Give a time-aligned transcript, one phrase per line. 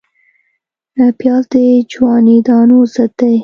[1.19, 1.55] پیاز د
[1.91, 3.35] جواني دانو ضد دی